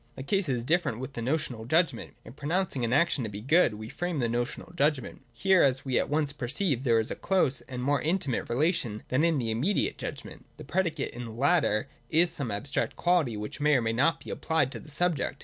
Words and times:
The 0.15 0.23
case 0.23 0.49
is 0.49 0.65
different 0.65 0.97
with 0.97 1.13
the 1.13 1.21
notional 1.21 1.65
judgment. 1.65 2.15
In 2.25 2.33
pronouncing 2.33 2.83
an 2.83 2.91
action 2.91 3.23
to 3.23 3.29
be 3.29 3.39
good, 3.39 3.75
we 3.75 3.87
frame 3.87 4.19
a 4.23 4.27
notional 4.27 4.73
judgment. 4.73 5.21
Here, 5.31 5.61
as 5.61 5.85
we 5.85 5.99
at 5.99 6.09
once 6.09 6.33
perceive, 6.33 6.83
there 6.83 6.99
is 6.99 7.11
a 7.11 7.15
closer 7.15 7.63
and 7.69 7.83
a 7.83 7.85
more 7.85 8.01
intimate 8.01 8.49
relation 8.49 9.03
than 9.09 9.23
in 9.23 9.37
the 9.37 9.51
immediate 9.51 9.99
judgment. 9.99 10.47
The 10.57 10.63
predicate 10.63 11.13
in 11.13 11.25
the 11.25 11.29
latter 11.29 11.87
is 12.09 12.31
some 12.31 12.49
abstract 12.49 12.95
quality 12.95 13.37
which 13.37 13.61
may 13.61 13.75
or 13.75 13.81
may 13.83 13.93
not 13.93 14.23
be 14.23 14.31
applied 14.31 14.71
to 14.71 14.79
the 14.79 14.89
subject. 14.89 15.39